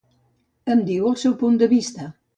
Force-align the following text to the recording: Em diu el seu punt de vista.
Em 0.75 0.81
diu 0.89 1.05
el 1.11 1.19
seu 1.25 1.37
punt 1.43 1.63
de 1.63 1.69
vista. 1.75 2.13